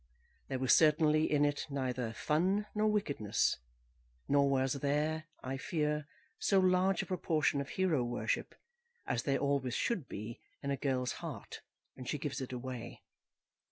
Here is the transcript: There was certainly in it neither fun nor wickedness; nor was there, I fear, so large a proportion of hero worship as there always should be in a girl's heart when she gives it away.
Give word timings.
There 0.47 0.57
was 0.57 0.75
certainly 0.75 1.31
in 1.31 1.45
it 1.45 1.67
neither 1.69 2.11
fun 2.11 2.65
nor 2.73 2.87
wickedness; 2.87 3.59
nor 4.27 4.49
was 4.49 4.73
there, 4.79 5.25
I 5.43 5.57
fear, 5.57 6.07
so 6.39 6.59
large 6.59 7.03
a 7.03 7.05
proportion 7.05 7.61
of 7.61 7.69
hero 7.69 8.03
worship 8.03 8.55
as 9.05 9.21
there 9.21 9.37
always 9.37 9.75
should 9.75 10.07
be 10.09 10.39
in 10.63 10.71
a 10.71 10.75
girl's 10.75 11.11
heart 11.21 11.61
when 11.93 12.05
she 12.07 12.17
gives 12.17 12.41
it 12.41 12.51
away. 12.51 13.03